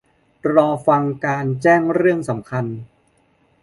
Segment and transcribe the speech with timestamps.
[0.53, 2.65] รอฟังการแจ้งเรื่องสำคัญ